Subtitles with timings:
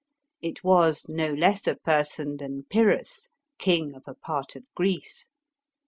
[0.41, 5.29] It was no less a person than Pyrrhus, king of a part of Greece.